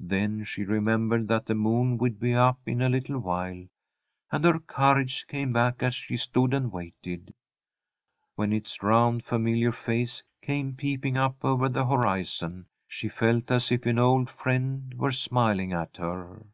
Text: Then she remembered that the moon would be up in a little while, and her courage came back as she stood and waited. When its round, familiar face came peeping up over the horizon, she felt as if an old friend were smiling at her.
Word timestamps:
Then 0.00 0.42
she 0.42 0.64
remembered 0.64 1.28
that 1.28 1.44
the 1.44 1.54
moon 1.54 1.98
would 1.98 2.18
be 2.18 2.32
up 2.32 2.58
in 2.66 2.80
a 2.80 2.88
little 2.88 3.18
while, 3.18 3.66
and 4.32 4.42
her 4.42 4.58
courage 4.58 5.26
came 5.26 5.52
back 5.52 5.82
as 5.82 5.94
she 5.94 6.16
stood 6.16 6.54
and 6.54 6.72
waited. 6.72 7.34
When 8.36 8.54
its 8.54 8.82
round, 8.82 9.22
familiar 9.22 9.72
face 9.72 10.22
came 10.40 10.76
peeping 10.76 11.18
up 11.18 11.44
over 11.44 11.68
the 11.68 11.84
horizon, 11.84 12.68
she 12.88 13.08
felt 13.10 13.50
as 13.50 13.70
if 13.70 13.84
an 13.84 13.98
old 13.98 14.30
friend 14.30 14.94
were 14.94 15.12
smiling 15.12 15.74
at 15.74 15.98
her. 15.98 16.46